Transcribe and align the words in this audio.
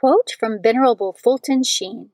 Quote 0.00 0.30
from 0.38 0.62
Venerable 0.62 1.12
Fulton 1.12 1.62
Sheen 1.62 2.08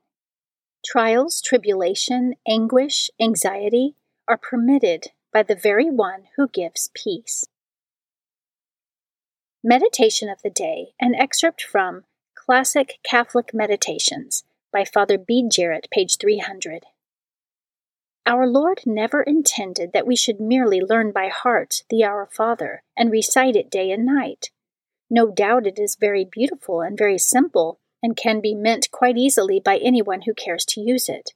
Trials, 0.85 1.39
tribulation, 1.39 2.33
anguish, 2.45 3.09
anxiety 3.17 3.95
are 4.27 4.37
permitted 4.37 5.11
by 5.31 5.41
the 5.41 5.55
very 5.55 5.89
one 5.89 6.23
who 6.35 6.49
gives 6.49 6.89
peace. 6.93 7.45
Meditation 9.63 10.27
of 10.27 10.41
the 10.41 10.49
Day, 10.49 10.95
an 10.99 11.15
excerpt 11.15 11.63
from 11.63 12.03
Classic 12.35 12.99
Catholic 13.03 13.53
Meditations 13.53 14.43
by 14.73 14.83
Father 14.83 15.17
B. 15.17 15.47
Jarrett, 15.49 15.87
page 15.89 16.17
300. 16.17 16.87
Our 18.25 18.47
Lord 18.47 18.81
never 18.85 19.23
intended 19.23 19.93
that 19.93 20.05
we 20.05 20.17
should 20.17 20.41
merely 20.41 20.81
learn 20.81 21.13
by 21.13 21.29
heart 21.29 21.83
the 21.89 22.03
Our 22.03 22.25
Father 22.25 22.83
and 22.97 23.11
recite 23.11 23.55
it 23.55 23.71
day 23.71 23.91
and 23.91 24.05
night. 24.05 24.49
No 25.09 25.31
doubt 25.31 25.67
it 25.67 25.79
is 25.79 25.95
very 25.95 26.25
beautiful 26.25 26.81
and 26.81 26.97
very 26.97 27.17
simple, 27.17 27.79
and 28.01 28.15
can 28.15 28.41
be 28.41 28.53
meant 28.53 28.91
quite 28.91 29.17
easily 29.17 29.59
by 29.59 29.77
anyone 29.77 30.21
who 30.21 30.33
cares 30.33 30.65
to 30.65 30.81
use 30.81 31.09
it. 31.09 31.31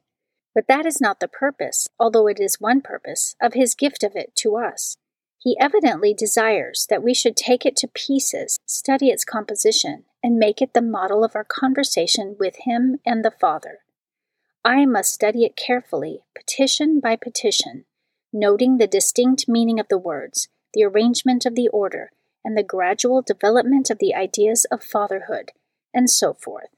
But 0.53 0.67
that 0.67 0.85
is 0.85 0.99
not 0.99 1.19
the 1.19 1.27
purpose, 1.27 1.87
although 1.99 2.27
it 2.27 2.39
is 2.39 2.59
one 2.59 2.81
purpose, 2.81 3.35
of 3.41 3.53
his 3.53 3.75
gift 3.75 4.03
of 4.03 4.15
it 4.15 4.35
to 4.37 4.57
us. 4.57 4.97
He 5.37 5.57
evidently 5.59 6.13
desires 6.13 6.85
that 6.89 7.01
we 7.01 7.13
should 7.13 7.35
take 7.35 7.65
it 7.65 7.75
to 7.77 7.87
pieces, 7.87 8.59
study 8.65 9.07
its 9.07 9.25
composition, 9.25 10.03
and 10.21 10.37
make 10.37 10.61
it 10.61 10.73
the 10.73 10.81
model 10.81 11.23
of 11.23 11.35
our 11.35 11.43
conversation 11.43 12.35
with 12.39 12.57
him 12.65 12.99
and 13.05 13.25
the 13.25 13.31
Father. 13.31 13.79
I 14.63 14.85
must 14.85 15.11
study 15.11 15.43
it 15.43 15.55
carefully, 15.55 16.19
petition 16.35 16.99
by 16.99 17.15
petition, 17.15 17.85
noting 18.31 18.77
the 18.77 18.85
distinct 18.85 19.47
meaning 19.47 19.79
of 19.79 19.87
the 19.89 19.97
words, 19.97 20.49
the 20.75 20.83
arrangement 20.83 21.47
of 21.47 21.55
the 21.55 21.69
order, 21.69 22.11
and 22.45 22.55
the 22.55 22.63
gradual 22.63 23.23
development 23.23 23.89
of 23.89 23.97
the 23.97 24.13
ideas 24.13 24.65
of 24.65 24.83
fatherhood, 24.83 25.51
and 25.93 26.09
so 26.09 26.33
forth. 26.33 26.69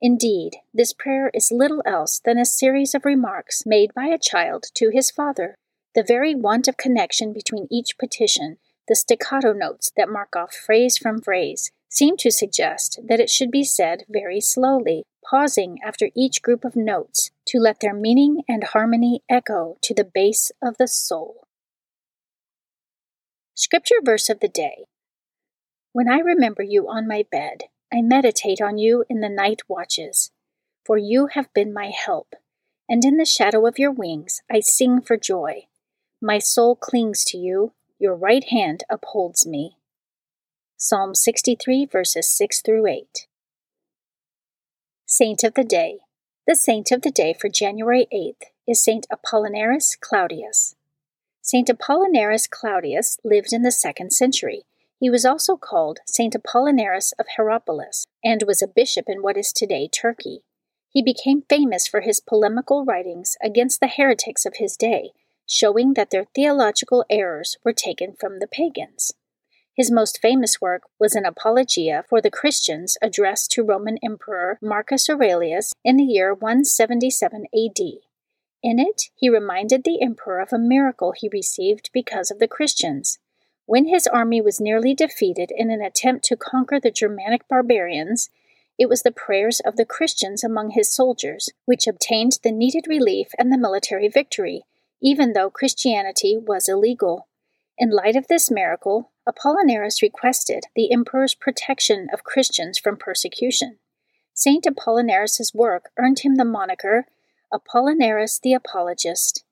Indeed, 0.00 0.56
this 0.72 0.92
prayer 0.92 1.30
is 1.32 1.50
little 1.50 1.82
else 1.86 2.20
than 2.22 2.38
a 2.38 2.44
series 2.44 2.94
of 2.94 3.04
remarks 3.04 3.64
made 3.64 3.94
by 3.94 4.06
a 4.06 4.18
child 4.18 4.66
to 4.74 4.90
his 4.90 5.10
father. 5.10 5.56
The 5.94 6.04
very 6.06 6.34
want 6.34 6.68
of 6.68 6.76
connection 6.76 7.32
between 7.32 7.68
each 7.70 7.96
petition, 7.98 8.58
the 8.86 8.96
staccato 8.96 9.52
notes 9.52 9.90
that 9.96 10.10
mark 10.10 10.36
off 10.36 10.54
phrase 10.54 10.98
from 10.98 11.20
phrase, 11.20 11.70
seem 11.88 12.16
to 12.18 12.30
suggest 12.30 12.98
that 13.06 13.20
it 13.20 13.30
should 13.30 13.50
be 13.50 13.64
said 13.64 14.04
very 14.08 14.40
slowly, 14.40 15.04
pausing 15.24 15.78
after 15.82 16.10
each 16.14 16.42
group 16.42 16.64
of 16.64 16.76
notes 16.76 17.30
to 17.46 17.58
let 17.58 17.80
their 17.80 17.94
meaning 17.94 18.42
and 18.48 18.64
harmony 18.64 19.22
echo 19.30 19.78
to 19.80 19.94
the 19.94 20.04
base 20.04 20.50
of 20.62 20.76
the 20.76 20.88
soul. 20.88 21.46
Scripture 23.54 24.02
verse 24.04 24.28
of 24.28 24.40
the 24.40 24.48
day 24.48 24.84
When 25.92 26.10
I 26.10 26.18
remember 26.18 26.62
you 26.62 26.88
on 26.88 27.06
my 27.06 27.24
bed, 27.30 27.64
I 27.94 28.02
meditate 28.02 28.60
on 28.60 28.76
you 28.76 29.04
in 29.08 29.20
the 29.20 29.28
night 29.28 29.62
watches, 29.68 30.32
for 30.84 30.98
you 30.98 31.28
have 31.28 31.52
been 31.54 31.72
my 31.72 31.90
help, 31.90 32.34
and 32.88 33.04
in 33.04 33.18
the 33.18 33.24
shadow 33.24 33.68
of 33.68 33.78
your 33.78 33.92
wings 33.92 34.42
I 34.50 34.58
sing 34.58 35.00
for 35.00 35.16
joy. 35.16 35.66
My 36.20 36.40
soul 36.40 36.74
clings 36.74 37.24
to 37.26 37.38
you, 37.38 37.72
your 38.00 38.16
right 38.16 38.42
hand 38.42 38.82
upholds 38.90 39.46
me. 39.46 39.76
Psalm 40.76 41.14
63, 41.14 41.86
verses 41.86 42.28
6 42.28 42.62
through 42.62 42.88
8. 42.88 43.28
Saint 45.06 45.44
of 45.44 45.54
the 45.54 45.62
Day. 45.62 45.98
The 46.48 46.56
saint 46.56 46.90
of 46.90 47.02
the 47.02 47.12
day 47.12 47.32
for 47.32 47.48
January 47.48 48.08
8th 48.12 48.48
is 48.66 48.82
Saint 48.82 49.06
Apollinaris 49.08 50.00
Claudius. 50.00 50.74
Saint 51.42 51.68
Apollinaris 51.68 52.50
Claudius 52.50 53.18
lived 53.22 53.52
in 53.52 53.62
the 53.62 53.70
second 53.70 54.12
century 54.12 54.64
he 55.04 55.10
was 55.10 55.26
also 55.26 55.54
called 55.54 55.98
Saint 56.06 56.34
Apollinaris 56.34 57.12
of 57.18 57.26
Hierapolis 57.36 58.06
and 58.24 58.42
was 58.46 58.62
a 58.62 58.66
bishop 58.66 59.04
in 59.06 59.20
what 59.20 59.36
is 59.36 59.52
today 59.52 59.86
Turkey. 59.86 60.44
He 60.88 61.02
became 61.02 61.42
famous 61.46 61.86
for 61.86 62.00
his 62.00 62.20
polemical 62.26 62.86
writings 62.86 63.36
against 63.42 63.80
the 63.80 63.86
heretics 63.86 64.46
of 64.46 64.54
his 64.56 64.78
day, 64.78 65.10
showing 65.46 65.92
that 65.92 66.08
their 66.08 66.24
theological 66.34 67.04
errors 67.10 67.58
were 67.62 67.74
taken 67.74 68.14
from 68.18 68.38
the 68.38 68.46
pagans. 68.46 69.12
His 69.76 69.90
most 69.90 70.20
famous 70.22 70.58
work 70.58 70.84
was 70.98 71.14
an 71.14 71.26
apologia 71.26 72.04
for 72.08 72.22
the 72.22 72.30
Christians 72.30 72.96
addressed 73.02 73.50
to 73.50 73.62
Roman 73.62 73.98
Emperor 74.02 74.58
Marcus 74.62 75.10
Aurelius 75.10 75.74
in 75.84 75.98
the 75.98 76.04
year 76.04 76.32
177 76.32 77.44
AD. 77.54 77.78
In 78.62 78.78
it, 78.78 79.10
he 79.14 79.28
reminded 79.28 79.84
the 79.84 80.00
emperor 80.00 80.40
of 80.40 80.54
a 80.54 80.58
miracle 80.58 81.12
he 81.14 81.28
received 81.30 81.90
because 81.92 82.30
of 82.30 82.38
the 82.38 82.48
Christians. 82.48 83.18
When 83.66 83.86
his 83.86 84.06
army 84.06 84.40
was 84.40 84.60
nearly 84.60 84.94
defeated 84.94 85.50
in 85.54 85.70
an 85.70 85.80
attempt 85.80 86.24
to 86.26 86.36
conquer 86.36 86.78
the 86.78 86.90
Germanic 86.90 87.48
barbarians, 87.48 88.28
it 88.78 88.88
was 88.88 89.02
the 89.02 89.12
prayers 89.12 89.60
of 89.60 89.76
the 89.76 89.86
Christians 89.86 90.44
among 90.44 90.70
his 90.70 90.92
soldiers 90.92 91.48
which 91.64 91.86
obtained 91.86 92.40
the 92.42 92.52
needed 92.52 92.86
relief 92.88 93.28
and 93.38 93.52
the 93.52 93.58
military 93.58 94.08
victory, 94.08 94.64
even 95.00 95.32
though 95.32 95.48
Christianity 95.48 96.36
was 96.36 96.68
illegal. 96.68 97.28
In 97.78 97.90
light 97.90 98.16
of 98.16 98.28
this 98.28 98.50
miracle, 98.50 99.12
Apollinaris 99.26 100.02
requested 100.02 100.64
the 100.74 100.92
emperor's 100.92 101.34
protection 101.34 102.08
of 102.12 102.24
Christians 102.24 102.78
from 102.78 102.96
persecution. 102.96 103.78
Saint 104.34 104.64
Apollinaris's 104.64 105.54
work 105.54 105.90
earned 105.96 106.20
him 106.20 106.34
the 106.34 106.44
moniker 106.44 107.06
Apollinaris 107.52 108.40
the 108.40 108.52
Apologist. 108.52 109.43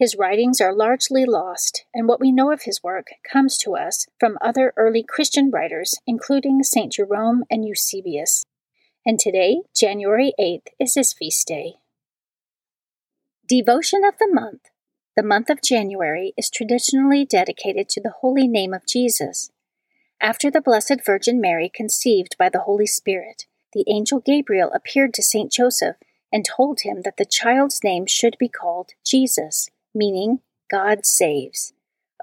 His 0.00 0.16
writings 0.16 0.62
are 0.62 0.74
largely 0.74 1.26
lost, 1.26 1.84
and 1.92 2.08
what 2.08 2.20
we 2.20 2.32
know 2.32 2.50
of 2.50 2.62
his 2.62 2.82
work 2.82 3.08
comes 3.30 3.58
to 3.58 3.76
us 3.76 4.06
from 4.18 4.38
other 4.40 4.72
early 4.78 5.04
Christian 5.06 5.50
writers, 5.50 5.92
including 6.06 6.62
St. 6.62 6.90
Jerome 6.90 7.44
and 7.50 7.66
Eusebius. 7.66 8.46
And 9.04 9.18
today, 9.18 9.60
January 9.76 10.32
8th, 10.40 10.68
is 10.80 10.94
his 10.94 11.12
feast 11.12 11.46
day. 11.46 11.74
Devotion 13.46 14.02
of 14.02 14.14
the 14.18 14.30
Month 14.32 14.70
The 15.16 15.22
month 15.22 15.50
of 15.50 15.60
January 15.60 16.32
is 16.38 16.48
traditionally 16.48 17.26
dedicated 17.26 17.90
to 17.90 18.00
the 18.00 18.14
holy 18.22 18.48
name 18.48 18.72
of 18.72 18.86
Jesus. 18.86 19.50
After 20.18 20.50
the 20.50 20.62
Blessed 20.62 21.04
Virgin 21.04 21.42
Mary 21.42 21.68
conceived 21.68 22.36
by 22.38 22.48
the 22.48 22.60
Holy 22.60 22.86
Spirit, 22.86 23.44
the 23.74 23.84
angel 23.86 24.20
Gabriel 24.20 24.70
appeared 24.72 25.12
to 25.12 25.22
Saint 25.22 25.52
Joseph 25.52 25.96
and 26.32 26.42
told 26.42 26.80
him 26.84 27.02
that 27.04 27.18
the 27.18 27.26
child's 27.26 27.84
name 27.84 28.06
should 28.06 28.38
be 28.38 28.48
called 28.48 28.92
Jesus, 29.04 29.68
meaning 29.94 30.40
God 30.70 31.04
saves. 31.04 31.72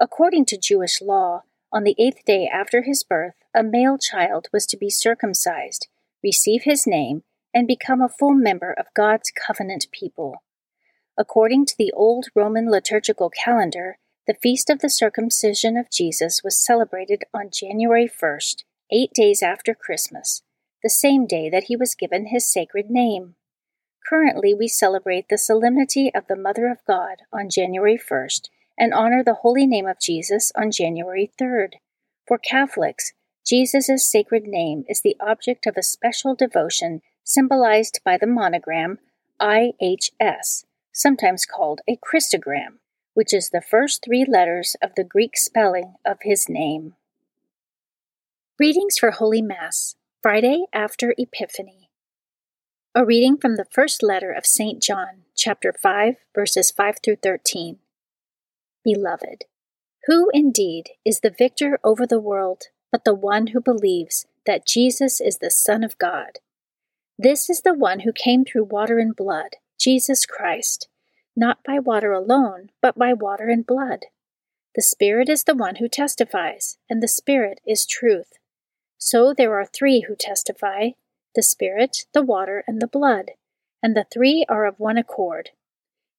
According 0.00 0.46
to 0.46 0.58
Jewish 0.58 1.02
law, 1.02 1.42
on 1.72 1.84
the 1.84 1.96
eighth 1.98 2.24
day 2.24 2.48
after 2.48 2.82
his 2.82 3.02
birth, 3.02 3.34
a 3.54 3.62
male 3.62 3.98
child 3.98 4.48
was 4.52 4.64
to 4.66 4.76
be 4.76 4.90
circumcised, 4.90 5.88
receive 6.22 6.62
his 6.62 6.86
name, 6.86 7.24
and 7.52 7.66
become 7.66 8.00
a 8.00 8.08
full 8.08 8.34
member 8.34 8.72
of 8.72 8.94
God's 8.94 9.30
covenant 9.30 9.86
people. 9.90 10.42
According 11.18 11.66
to 11.66 11.74
the 11.76 11.92
old 11.92 12.26
Roman 12.34 12.70
liturgical 12.70 13.28
calendar, 13.28 13.98
the 14.26 14.36
feast 14.40 14.70
of 14.70 14.80
the 14.80 14.90
circumcision 14.90 15.76
of 15.76 15.90
Jesus 15.90 16.42
was 16.44 16.56
celebrated 16.64 17.24
on 17.34 17.50
January 17.50 18.08
1st, 18.08 18.62
eight 18.90 19.12
days 19.12 19.42
after 19.42 19.74
Christmas, 19.74 20.42
the 20.82 20.90
same 20.90 21.26
day 21.26 21.50
that 21.50 21.64
he 21.64 21.76
was 21.76 21.94
given 21.94 22.26
his 22.26 22.46
sacred 22.46 22.88
name. 22.88 23.34
Currently, 24.08 24.54
we 24.54 24.68
celebrate 24.68 25.28
the 25.28 25.36
solemnity 25.36 26.10
of 26.14 26.26
the 26.28 26.36
Mother 26.36 26.68
of 26.70 26.84
God 26.86 27.22
on 27.32 27.50
January 27.50 27.98
1st 27.98 28.48
and 28.78 28.94
honor 28.94 29.22
the 29.22 29.34
holy 29.42 29.66
name 29.66 29.86
of 29.86 30.00
Jesus 30.00 30.50
on 30.56 30.70
January 30.70 31.30
3rd. 31.38 31.74
For 32.26 32.38
Catholics, 32.38 33.12
Jesus' 33.44 34.10
sacred 34.10 34.44
name 34.44 34.84
is 34.88 35.02
the 35.02 35.16
object 35.20 35.66
of 35.66 35.76
a 35.76 35.82
special 35.82 36.34
devotion 36.34 37.02
symbolized 37.22 38.00
by 38.04 38.16
the 38.16 38.26
monogram 38.26 38.98
IHS 39.40 40.64
sometimes 40.98 41.46
called 41.46 41.80
a 41.88 41.96
Christogram, 41.96 42.78
which 43.14 43.32
is 43.32 43.50
the 43.50 43.62
first 43.62 44.04
three 44.04 44.24
letters 44.24 44.76
of 44.82 44.94
the 44.96 45.04
Greek 45.04 45.36
spelling 45.36 45.94
of 46.04 46.18
his 46.22 46.48
name. 46.48 46.94
Readings 48.58 48.98
for 48.98 49.12
Holy 49.12 49.40
Mass, 49.40 49.94
Friday 50.22 50.64
after 50.72 51.14
Epiphany. 51.16 51.87
A 52.98 53.04
reading 53.04 53.36
from 53.36 53.54
the 53.54 53.64
first 53.70 54.02
letter 54.02 54.32
of 54.32 54.44
St. 54.44 54.82
John, 54.82 55.22
chapter 55.36 55.72
5, 55.72 56.16
verses 56.34 56.72
5 56.72 56.96
through 57.00 57.18
13. 57.22 57.78
Beloved, 58.82 59.44
who 60.08 60.28
indeed 60.34 60.88
is 61.04 61.20
the 61.20 61.30
victor 61.30 61.78
over 61.84 62.08
the 62.08 62.18
world 62.18 62.64
but 62.90 63.04
the 63.04 63.14
one 63.14 63.48
who 63.48 63.60
believes 63.60 64.26
that 64.46 64.66
Jesus 64.66 65.20
is 65.20 65.38
the 65.38 65.52
Son 65.52 65.84
of 65.84 65.96
God? 65.98 66.40
This 67.16 67.48
is 67.48 67.62
the 67.62 67.72
one 67.72 68.00
who 68.00 68.10
came 68.12 68.44
through 68.44 68.64
water 68.64 68.98
and 68.98 69.14
blood 69.14 69.58
Jesus 69.78 70.26
Christ, 70.26 70.88
not 71.36 71.62
by 71.62 71.78
water 71.78 72.10
alone, 72.10 72.70
but 72.82 72.98
by 72.98 73.12
water 73.12 73.46
and 73.48 73.64
blood. 73.64 74.06
The 74.74 74.82
Spirit 74.82 75.28
is 75.28 75.44
the 75.44 75.54
one 75.54 75.76
who 75.76 75.86
testifies, 75.86 76.78
and 76.90 77.00
the 77.00 77.06
Spirit 77.06 77.60
is 77.64 77.86
truth. 77.86 78.32
So 78.98 79.32
there 79.32 79.54
are 79.54 79.64
three 79.64 80.00
who 80.08 80.16
testify 80.16 80.88
the 81.34 81.42
Spirit, 81.42 82.06
the 82.12 82.22
water, 82.22 82.64
and 82.66 82.80
the 82.80 82.86
blood, 82.86 83.32
and 83.82 83.96
the 83.96 84.06
three 84.12 84.44
are 84.48 84.66
of 84.66 84.78
one 84.78 84.98
accord. 84.98 85.50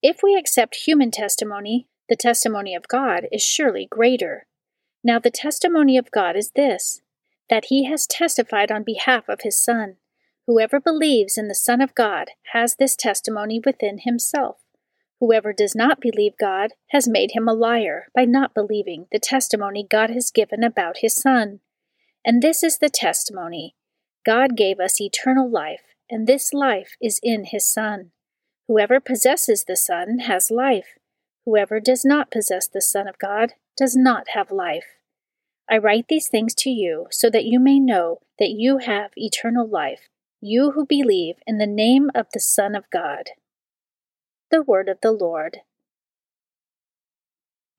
If 0.02 0.22
we 0.24 0.36
accept 0.36 0.88
human 0.88 1.12
testimony, 1.12 1.88
the 2.08 2.16
testimony 2.16 2.74
of 2.74 2.88
God 2.88 3.28
is 3.32 3.42
surely 3.42 3.86
greater. 3.90 4.48
Now, 5.04 5.20
the 5.20 5.32
testimony 5.32 5.98
of 5.98 6.12
God 6.12 6.36
is 6.36 6.52
this 6.56 7.02
that 7.50 7.66
he 7.66 7.86
has 7.86 8.06
testified 8.06 8.72
on 8.72 8.84
behalf 8.84 9.28
of 9.28 9.42
his 9.42 9.62
Son. 9.62 9.98
Whoever 10.46 10.80
believes 10.80 11.38
in 11.38 11.48
the 11.48 11.56
Son 11.56 11.82
of 11.82 11.96
God 11.96 12.30
has 12.54 12.76
this 12.76 12.96
testimony 12.96 13.60
within 13.64 14.00
himself. 14.00 14.58
Whoever 15.20 15.52
does 15.52 15.76
not 15.76 16.00
believe 16.00 16.34
God 16.40 16.74
has 16.92 17.08
made 17.08 17.32
him 17.32 17.48
a 17.48 17.54
liar 17.54 18.08
by 18.16 18.26
not 18.26 18.54
believing 18.54 19.08
the 19.12 19.20
testimony 19.20 19.86
God 19.90 20.10
has 20.12 20.32
given 20.32 20.64
about 20.64 21.00
his 21.00 21.16
Son. 21.16 21.60
And 22.24 22.42
this 22.42 22.64
is 22.64 22.78
the 22.78 22.90
testimony 22.90 23.76
God 24.30 24.56
gave 24.56 24.80
us 24.80 25.02
eternal 25.02 25.50
life, 25.50 25.96
and 26.08 26.28
this 26.28 26.54
life 26.54 26.92
is 27.02 27.20
in 27.24 27.46
his 27.46 27.66
Son. 27.66 28.12
Whoever 28.68 29.00
possesses 29.00 29.64
the 29.64 29.76
Son 29.76 30.20
has 30.20 30.52
life. 30.52 31.00
Whoever 31.46 31.80
does 31.80 32.06
not 32.06 32.30
possess 32.30 32.68
the 32.68 32.80
Son 32.80 33.08
of 33.08 33.18
God 33.18 33.54
does 33.76 33.96
not 33.96 34.28
have 34.36 34.52
life. 34.52 35.00
I 35.68 35.80
write 35.80 36.10
these 36.10 36.28
things 36.28 36.54
to 36.60 36.70
you 36.70 37.08
so 37.10 37.32
that 37.32 37.46
you 37.46 37.60
may 37.60 37.80
know 37.80 38.20
that 38.38 38.52
you 38.52 38.78
have 38.78 39.10
eternal 39.16 39.68
life 39.68 40.10
you 40.42 40.74
who 40.74 40.86
believe 40.86 41.38
in 41.48 41.58
the 41.58 41.66
name 41.66 42.12
of 42.14 42.28
the 42.32 42.40
Son 42.40 42.76
of 42.76 42.88
God. 42.92 43.32
The 44.52 44.62
Word 44.62 44.90
of 44.90 45.00
the 45.02 45.12
Lord. 45.12 45.62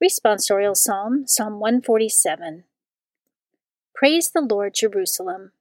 Responsorial 0.02 0.76
Psalm, 0.76 1.29
Psalm 1.29 1.61
147. 1.61 2.64
Praise 3.94 4.32
the 4.32 4.41
Lord, 4.41 4.75
Jerusalem. 4.75 5.52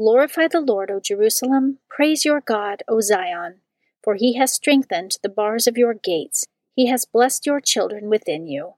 Glorify 0.00 0.48
the 0.48 0.62
Lord, 0.62 0.90
O 0.90 0.98
Jerusalem. 0.98 1.76
Praise 1.86 2.24
your 2.24 2.40
God, 2.40 2.82
O 2.88 3.02
Zion. 3.02 3.56
For 4.02 4.14
he 4.14 4.32
has 4.38 4.50
strengthened 4.50 5.18
the 5.22 5.28
bars 5.28 5.66
of 5.66 5.76
your 5.76 5.92
gates, 5.92 6.46
he 6.74 6.86
has 6.86 7.04
blessed 7.04 7.44
your 7.44 7.60
children 7.60 8.08
within 8.08 8.46
you. 8.46 8.76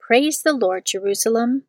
Praise 0.00 0.40
the 0.40 0.54
Lord, 0.54 0.86
Jerusalem. 0.86 1.64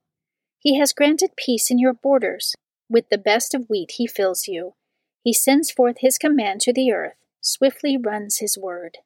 He 0.58 0.80
has 0.80 0.94
granted 0.94 1.32
peace 1.36 1.70
in 1.70 1.80
your 1.80 1.92
borders 1.92 2.56
with 2.90 3.10
the 3.10 3.18
best 3.18 3.54
of 3.54 3.70
wheat 3.70 3.96
he 3.98 4.08
fills 4.08 4.48
you. 4.48 4.76
He 5.22 5.34
sends 5.34 5.70
forth 5.70 5.98
his 6.00 6.18
command 6.18 6.62
to 6.62 6.72
the 6.72 6.94
earth, 6.94 7.18
swiftly 7.42 7.98
runs 7.98 8.38
his 8.38 8.58
word. 8.58 9.00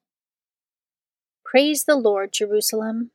Praise 1.44 1.86
the 1.86 1.96
Lord, 1.96 2.32
Jerusalem. 2.32 3.10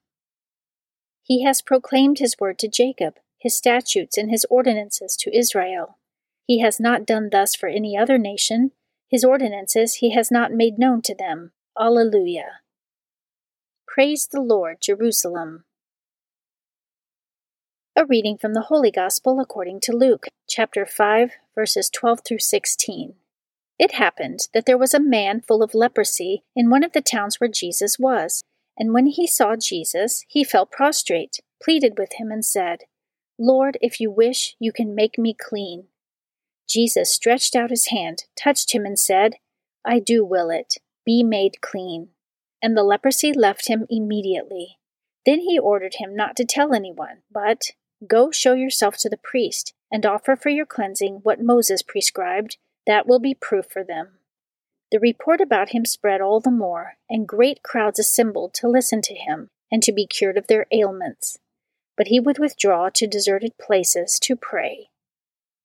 He 1.23 1.45
has 1.45 1.63
proclaimed 1.63 2.19
his 2.19 2.35
word 2.41 2.59
to 2.59 2.67
Jacob, 2.67 3.21
his 3.39 3.57
statutes 3.57 4.19
and 4.19 4.33
his 4.33 4.45
ordinances 4.51 5.17
to 5.19 5.33
Israel. 5.33 5.97
He 6.47 6.61
has 6.61 6.79
not 6.79 7.07
done 7.07 7.31
thus 7.31 7.55
for 7.55 7.69
any 7.69 7.97
other 7.97 8.19
nation. 8.19 8.73
His 9.11 9.25
ordinances 9.25 9.97
he 9.97 10.11
has 10.11 10.31
not 10.31 10.53
made 10.53 10.79
known 10.79 11.03
to 11.03 11.15
them. 11.15 11.53
Alleluia. 11.79 12.61
Praise 13.87 14.27
the 14.31 14.41
Lord, 14.41 14.79
Jerusalem. 14.81 15.65
A 17.97 18.05
reading 18.05 18.37
from 18.37 18.55
the 18.55 18.63
Holy 18.63 18.91
Gospel 18.91 19.39
according 19.41 19.81
to 19.83 19.97
Luke, 19.97 20.27
chapter 20.49 20.85
5, 20.85 21.31
verses 21.55 21.89
12 21.91 22.21
through 22.27 22.41
16. 22.41 23.15
It 23.79 23.93
happened 23.93 24.49
that 24.53 24.67
there 24.67 24.79
was 24.79 24.95
a 24.95 25.01
man 25.01 25.41
full 25.41 25.63
of 25.63 25.75
leprosy 25.75 26.43
in 26.55 26.71
one 26.71 26.83
of 26.83 26.93
the 26.93 27.01
towns 27.01 27.41
where 27.41 27.51
Jesus 27.51 27.99
was, 27.99 28.43
and 28.77 28.93
when 28.93 29.07
he 29.07 29.27
saw 29.27 29.57
Jesus, 29.57 30.25
he 30.29 30.45
fell 30.45 30.67
prostrate, 30.67 31.39
pleaded 31.63 31.99
with 31.99 32.15
him, 32.15 32.31
and 32.31 32.45
said, 32.45 32.81
Lord, 33.39 33.79
if 33.81 34.01
you 34.01 34.11
wish, 34.11 34.57
you 34.59 34.73
can 34.73 34.95
make 34.95 35.19
me 35.19 35.35
clean. 35.35 35.87
Jesus 36.69 37.13
stretched 37.13 37.55
out 37.55 37.71
his 37.71 37.89
hand, 37.89 38.25
touched 38.37 38.73
him, 38.73 38.85
and 38.85 38.99
said, 38.99 39.37
I 39.85 39.99
do 39.99 40.25
will 40.25 40.51
it. 40.51 40.75
Be 41.05 41.23
made 41.23 41.61
clean. 41.61 42.09
And 42.63 42.77
the 42.77 42.83
leprosy 42.83 43.33
left 43.33 43.69
him 43.69 43.87
immediately. 43.91 44.79
Then 45.27 45.41
he 45.41 45.59
ordered 45.59 45.95
him 45.99 46.15
not 46.15 46.37
to 46.37 46.45
tell 46.45 46.75
anyone, 46.75 47.23
but, 47.31 47.73
Go 48.07 48.31
show 48.31 48.55
yourself 48.55 48.97
to 48.99 49.09
the 49.09 49.17
priest, 49.17 49.75
and 49.91 50.05
offer 50.05 50.37
for 50.37 50.49
your 50.49 50.67
cleansing 50.67 51.21
what 51.23 51.41
Moses 51.41 51.83
prescribed. 51.83 52.59
That 52.87 53.07
will 53.07 53.21
be 53.21 53.35
proof 53.35 53.67
for 53.71 53.85
them. 53.85 54.19
The 54.91 55.01
report 55.01 55.41
about 55.41 55.71
him 55.71 55.85
spread 55.85 56.21
all 56.21 56.41
the 56.41 56.51
more, 56.51 56.95
and 57.09 57.27
great 57.27 57.63
crowds 57.63 57.99
assembled 57.99 58.55
to 58.55 58.69
listen 58.69 59.01
to 59.03 59.15
him 59.15 59.49
and 59.73 59.83
to 59.83 59.93
be 59.93 60.07
cured 60.07 60.37
of 60.37 60.47
their 60.47 60.67
ailments. 60.71 61.39
But 61.97 62.09
he 62.09 62.21
would 62.21 62.39
withdraw 62.39 62.91
to 62.91 63.07
deserted 63.07 63.59
places 63.59 64.19
to 64.21 64.37
pray. 64.37 64.89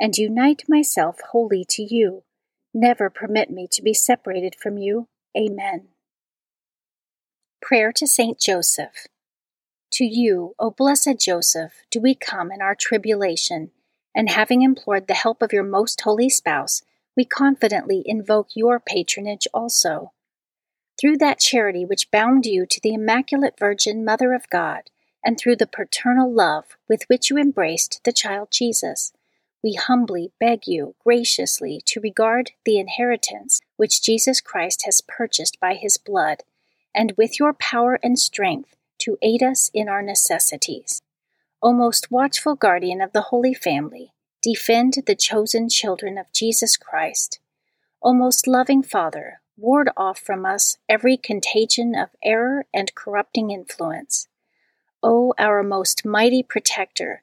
and 0.00 0.16
unite 0.16 0.64
myself 0.68 1.18
wholly 1.30 1.64
to 1.70 1.82
you. 1.82 2.22
Never 2.72 3.10
permit 3.10 3.50
me 3.50 3.66
to 3.72 3.82
be 3.82 3.94
separated 3.94 4.54
from 4.54 4.78
you. 4.78 5.08
Amen. 5.36 5.88
Prayer 7.60 7.92
to 7.92 8.06
Saint 8.06 8.38
Joseph. 8.38 9.06
To 9.92 10.04
you, 10.04 10.54
O 10.58 10.70
blessed 10.70 11.18
Joseph, 11.18 11.72
do 11.90 12.00
we 12.00 12.14
come 12.14 12.52
in 12.52 12.62
our 12.62 12.74
tribulation, 12.74 13.70
and 14.14 14.30
having 14.30 14.62
implored 14.62 15.06
the 15.06 15.14
help 15.14 15.42
of 15.42 15.52
your 15.52 15.64
most 15.64 16.00
holy 16.02 16.28
spouse, 16.28 16.82
we 17.16 17.24
confidently 17.24 18.02
invoke 18.06 18.48
your 18.54 18.78
patronage 18.78 19.48
also. 19.52 20.12
Through 21.00 21.16
that 21.18 21.40
charity 21.40 21.84
which 21.84 22.10
bound 22.10 22.46
you 22.46 22.66
to 22.66 22.80
the 22.80 22.94
Immaculate 22.94 23.58
Virgin 23.58 24.04
Mother 24.04 24.34
of 24.34 24.48
God, 24.50 24.90
and 25.24 25.38
through 25.38 25.56
the 25.56 25.66
paternal 25.66 26.32
love 26.32 26.76
with 26.88 27.04
which 27.08 27.30
you 27.30 27.38
embraced 27.38 28.00
the 28.04 28.12
child 28.12 28.48
Jesus, 28.50 29.12
we 29.62 29.74
humbly 29.74 30.32
beg 30.38 30.66
you 30.66 30.94
graciously 31.04 31.82
to 31.84 32.00
regard 32.00 32.52
the 32.64 32.78
inheritance 32.78 33.60
which 33.76 34.02
Jesus 34.02 34.40
Christ 34.40 34.84
has 34.84 35.00
purchased 35.00 35.58
by 35.60 35.74
his 35.74 35.98
blood, 35.98 36.42
and 36.94 37.12
with 37.16 37.38
your 37.38 37.52
power 37.52 37.98
and 38.02 38.18
strength 38.18 38.76
to 38.98 39.18
aid 39.22 39.42
us 39.42 39.70
in 39.74 39.88
our 39.88 40.02
necessities. 40.02 41.02
O 41.62 41.72
most 41.72 42.10
watchful 42.10 42.54
guardian 42.54 43.00
of 43.00 43.12
the 43.12 43.22
Holy 43.22 43.54
Family, 43.54 44.12
defend 44.42 44.94
the 45.06 45.16
chosen 45.16 45.68
children 45.68 46.16
of 46.16 46.32
Jesus 46.32 46.76
Christ. 46.76 47.40
O 48.02 48.12
most 48.12 48.46
loving 48.46 48.82
Father, 48.82 49.40
ward 49.56 49.90
off 49.96 50.20
from 50.20 50.46
us 50.46 50.78
every 50.88 51.16
contagion 51.16 51.96
of 51.96 52.10
error 52.22 52.66
and 52.72 52.94
corrupting 52.94 53.50
influence. 53.50 54.28
O 55.02 55.34
our 55.36 55.64
most 55.64 56.04
mighty 56.04 56.42
protector, 56.44 57.22